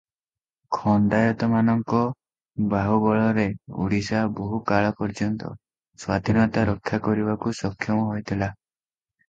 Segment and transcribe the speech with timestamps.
[0.77, 1.99] ଖଣ୍ତାଏତମାନଙ୍କ
[2.71, 3.45] ବାହୁବଳରେ
[3.85, 5.53] ଓଡ଼ିଶା ବହୁ କାଳପର୍ଯ୍ୟନ୍ତ
[6.01, 8.53] ସ୍ୱାଧୀନତା ରକ୍ଷା କରିବାକୁ ସକ୍ଷମ ହୋଇଥିଲା।